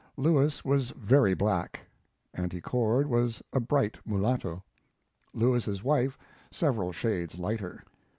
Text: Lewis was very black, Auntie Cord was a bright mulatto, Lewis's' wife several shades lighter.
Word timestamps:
Lewis 0.17 0.65
was 0.65 0.89
very 0.97 1.35
black, 1.35 1.79
Auntie 2.33 2.59
Cord 2.59 3.05
was 3.05 3.43
a 3.53 3.59
bright 3.59 3.97
mulatto, 4.03 4.63
Lewis's' 5.31 5.83
wife 5.83 6.17
several 6.49 6.91
shades 6.91 7.37
lighter. 7.37 7.83